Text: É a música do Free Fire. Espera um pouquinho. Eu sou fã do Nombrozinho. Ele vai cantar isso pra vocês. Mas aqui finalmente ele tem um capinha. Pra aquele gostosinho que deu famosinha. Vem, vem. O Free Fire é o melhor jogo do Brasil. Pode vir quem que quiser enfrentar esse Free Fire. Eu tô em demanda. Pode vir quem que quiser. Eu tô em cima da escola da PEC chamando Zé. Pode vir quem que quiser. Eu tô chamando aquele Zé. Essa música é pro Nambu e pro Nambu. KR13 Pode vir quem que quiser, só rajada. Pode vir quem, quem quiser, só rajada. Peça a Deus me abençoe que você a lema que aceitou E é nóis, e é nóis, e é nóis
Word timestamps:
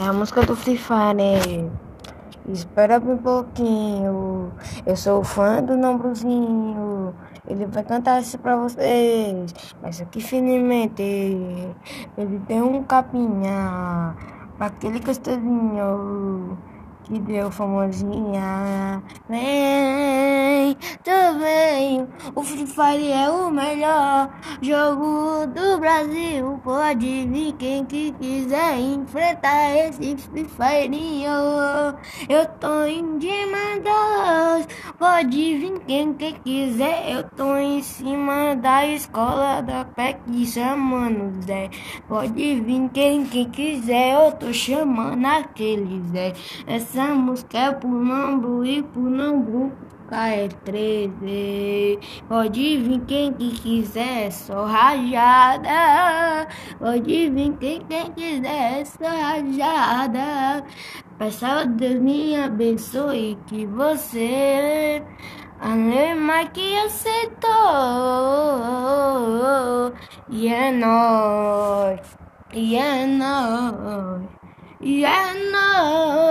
É 0.00 0.06
a 0.06 0.12
música 0.12 0.42
do 0.42 0.54
Free 0.54 0.78
Fire. 0.78 1.68
Espera 2.48 3.00
um 3.00 3.18
pouquinho. 3.18 4.52
Eu 4.86 4.94
sou 4.94 5.24
fã 5.24 5.60
do 5.60 5.76
Nombrozinho. 5.76 7.12
Ele 7.48 7.66
vai 7.66 7.82
cantar 7.82 8.22
isso 8.22 8.38
pra 8.38 8.54
vocês. 8.56 9.52
Mas 9.82 10.00
aqui 10.00 10.20
finalmente 10.20 11.02
ele 12.16 12.40
tem 12.46 12.62
um 12.62 12.84
capinha. 12.84 14.14
Pra 14.56 14.68
aquele 14.68 15.00
gostosinho 15.00 16.56
que 17.02 17.18
deu 17.18 17.50
famosinha. 17.50 19.02
Vem, 19.28 20.76
vem. 21.98 22.08
O 22.34 22.42
Free 22.42 22.66
Fire 22.66 23.10
é 23.10 23.30
o 23.30 23.50
melhor 23.50 24.30
jogo 24.60 25.46
do 25.46 25.78
Brasil. 25.78 26.60
Pode 26.62 27.26
vir 27.26 27.52
quem 27.54 27.84
que 27.84 28.12
quiser 28.12 28.78
enfrentar 28.78 29.76
esse 29.76 30.16
Free 30.16 30.44
Fire. 30.44 31.24
Eu 32.28 32.46
tô 32.60 32.84
em 32.84 33.18
demanda. 33.18 34.66
Pode 34.98 35.58
vir 35.58 35.80
quem 35.86 36.14
que 36.14 36.32
quiser. 36.34 37.10
Eu 37.10 37.24
tô 37.24 37.56
em 37.56 37.82
cima 37.82 38.54
da 38.56 38.86
escola 38.86 39.60
da 39.62 39.84
PEC 39.84 40.18
chamando 40.46 41.42
Zé. 41.44 41.70
Pode 42.08 42.60
vir 42.60 42.90
quem 42.92 43.24
que 43.24 43.44
quiser. 43.46 44.14
Eu 44.14 44.32
tô 44.32 44.52
chamando 44.52 45.24
aquele 45.26 46.02
Zé. 46.12 46.34
Essa 46.66 47.06
música 47.14 47.58
é 47.58 47.72
pro 47.72 47.88
Nambu 47.88 48.64
e 48.64 48.82
pro 48.82 49.02
Nambu. 49.02 49.72
KR13 50.10 51.98
Pode 52.28 52.78
vir 52.78 53.00
quem 53.06 53.32
que 53.34 53.50
quiser, 53.50 54.32
só 54.32 54.64
rajada. 54.64 56.48
Pode 56.78 57.30
vir 57.30 57.56
quem, 57.58 57.80
quem 57.82 58.10
quiser, 58.12 58.86
só 58.86 59.06
rajada. 59.06 60.64
Peça 61.18 61.48
a 61.48 61.64
Deus 61.64 62.00
me 62.00 62.36
abençoe 62.36 63.36
que 63.46 63.66
você 63.66 65.02
a 65.60 65.74
lema 65.74 66.44
que 66.46 66.76
aceitou 66.76 67.48
E 70.30 70.48
é 70.48 70.70
nóis, 70.70 72.16
e 72.52 72.76
é 72.76 73.04
nóis, 73.06 74.28
e 74.80 75.04
é 75.04 75.34
nóis 75.50 76.27